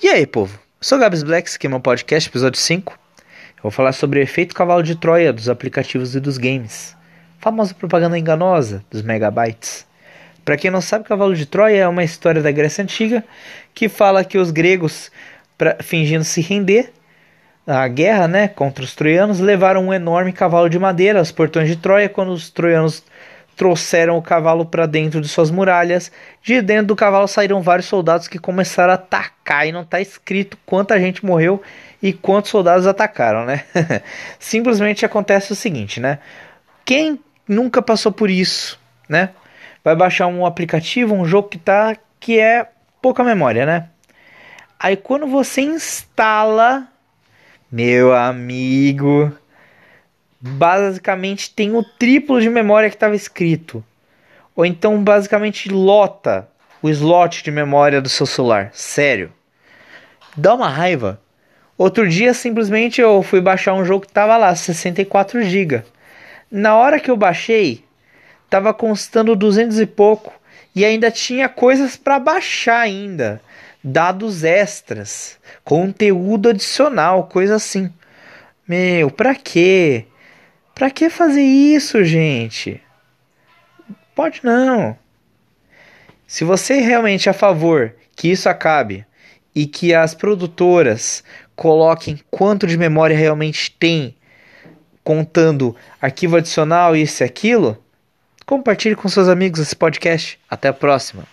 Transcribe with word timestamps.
E 0.00 0.06
aí, 0.06 0.24
povo? 0.28 0.56
Sou 0.80 0.96
Gabs 0.96 1.24
Black, 1.24 1.48
esse 1.48 1.56
aqui 1.56 1.66
é 1.66 1.70
meu 1.70 1.80
podcast, 1.80 2.28
episódio 2.28 2.56
5. 2.60 2.92
Eu 2.92 3.62
vou 3.64 3.72
falar 3.72 3.90
sobre 3.90 4.20
o 4.20 4.22
efeito 4.22 4.54
cavalo 4.54 4.80
de 4.80 4.94
Troia 4.94 5.32
dos 5.32 5.48
aplicativos 5.48 6.14
e 6.14 6.20
dos 6.20 6.38
games. 6.38 6.96
Famosa 7.40 7.74
propaganda 7.74 8.16
enganosa 8.16 8.84
dos 8.88 9.02
megabytes. 9.02 9.84
Para 10.44 10.56
quem 10.56 10.70
não 10.70 10.80
sabe, 10.80 11.04
Cavalo 11.04 11.34
de 11.34 11.44
Troia 11.46 11.82
é 11.82 11.88
uma 11.88 12.04
história 12.04 12.40
da 12.40 12.52
Grécia 12.52 12.84
Antiga 12.84 13.24
que 13.74 13.88
fala 13.88 14.22
que 14.24 14.38
os 14.38 14.52
gregos, 14.52 15.10
pra, 15.58 15.76
fingindo 15.82 16.22
se 16.22 16.40
render 16.40 16.92
à 17.66 17.88
guerra 17.88 18.28
né, 18.28 18.46
contra 18.46 18.84
os 18.84 18.94
troianos, 18.94 19.40
levaram 19.40 19.88
um 19.88 19.92
enorme 19.92 20.32
cavalo 20.32 20.70
de 20.70 20.78
madeira 20.78 21.18
aos 21.18 21.32
portões 21.32 21.68
de 21.68 21.74
Troia 21.74 22.08
quando 22.08 22.30
os 22.30 22.50
troianos 22.50 23.02
trouxeram 23.58 24.16
o 24.16 24.22
cavalo 24.22 24.64
para 24.64 24.86
dentro 24.86 25.20
de 25.20 25.28
suas 25.28 25.50
muralhas. 25.50 26.12
De 26.40 26.62
dentro 26.62 26.86
do 26.86 26.96
cavalo 26.96 27.26
saíram 27.26 27.60
vários 27.60 27.88
soldados 27.88 28.28
que 28.28 28.38
começaram 28.38 28.92
a 28.92 28.94
atacar 28.94 29.66
e 29.66 29.72
não 29.72 29.82
está 29.82 30.00
escrito 30.00 30.56
quanta 30.64 30.98
gente 30.98 31.26
morreu 31.26 31.60
e 32.00 32.12
quantos 32.12 32.52
soldados 32.52 32.86
atacaram, 32.86 33.44
né? 33.44 33.64
Simplesmente 34.38 35.04
acontece 35.04 35.52
o 35.52 35.56
seguinte, 35.56 35.98
né? 35.98 36.20
Quem 36.84 37.18
nunca 37.48 37.82
passou 37.82 38.12
por 38.12 38.30
isso, 38.30 38.78
né? 39.08 39.30
Vai 39.82 39.96
baixar 39.96 40.28
um 40.28 40.46
aplicativo, 40.46 41.12
um 41.12 41.24
jogo 41.24 41.48
que 41.48 41.58
tá 41.58 41.96
que 42.20 42.38
é 42.38 42.68
pouca 43.02 43.24
memória, 43.24 43.66
né? 43.66 43.88
Aí 44.78 44.96
quando 44.96 45.26
você 45.26 45.62
instala, 45.62 46.86
meu 47.72 48.14
amigo, 48.14 49.36
basicamente 50.40 51.54
tem 51.54 51.74
o 51.74 51.82
triplo 51.82 52.40
de 52.40 52.48
memória 52.48 52.88
que 52.88 52.96
estava 52.96 53.14
escrito. 53.14 53.84
Ou 54.54 54.64
então 54.64 55.02
basicamente 55.02 55.68
lota 55.68 56.48
o 56.82 56.88
slot 56.88 57.42
de 57.42 57.50
memória 57.50 58.00
do 58.00 58.08
seu 58.08 58.26
celular. 58.26 58.70
Sério. 58.72 59.32
Dá 60.36 60.54
uma 60.54 60.68
raiva. 60.68 61.20
Outro 61.76 62.08
dia 62.08 62.34
simplesmente 62.34 63.00
eu 63.00 63.22
fui 63.22 63.40
baixar 63.40 63.74
um 63.74 63.84
jogo 63.84 64.06
que 64.06 64.12
tava 64.12 64.36
lá, 64.36 64.54
64 64.54 65.42
GB. 65.42 65.82
Na 66.50 66.76
hora 66.76 66.98
que 66.98 67.10
eu 67.10 67.16
baixei, 67.16 67.84
tava 68.50 68.74
constando 68.74 69.36
200 69.36 69.78
e 69.80 69.86
pouco 69.86 70.32
e 70.74 70.84
ainda 70.84 71.10
tinha 71.10 71.48
coisas 71.48 71.96
para 71.96 72.18
baixar 72.18 72.80
ainda, 72.80 73.40
dados 73.82 74.44
extras, 74.44 75.38
conteúdo 75.64 76.48
adicional, 76.48 77.24
coisa 77.24 77.56
assim. 77.56 77.92
Meu, 78.66 79.10
pra 79.10 79.34
quê? 79.34 80.06
Pra 80.78 80.92
que 80.92 81.10
fazer 81.10 81.42
isso, 81.42 82.04
gente? 82.04 82.80
Pode 84.14 84.40
não. 84.44 84.96
Se 86.24 86.44
você 86.44 86.74
realmente 86.74 87.28
é 87.28 87.32
a 87.32 87.34
favor 87.34 87.96
que 88.14 88.28
isso 88.28 88.48
acabe 88.48 89.04
e 89.52 89.66
que 89.66 89.92
as 89.92 90.14
produtoras 90.14 91.24
coloquem 91.56 92.20
quanto 92.30 92.64
de 92.64 92.78
memória 92.78 93.16
realmente 93.16 93.72
tem, 93.72 94.14
contando 95.02 95.74
arquivo 96.00 96.36
adicional, 96.36 96.94
isso 96.94 97.24
e 97.24 97.26
aquilo, 97.26 97.76
compartilhe 98.46 98.94
com 98.94 99.08
seus 99.08 99.26
amigos 99.26 99.58
esse 99.58 99.74
podcast. 99.74 100.38
Até 100.48 100.68
a 100.68 100.72
próxima. 100.72 101.24